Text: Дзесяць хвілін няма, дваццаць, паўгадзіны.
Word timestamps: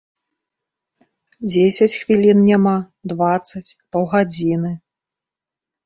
Дзесяць 1.51 1.99
хвілін 2.05 2.39
няма, 2.49 2.75
дваццаць, 3.15 3.65
паўгадзіны. 3.95 4.71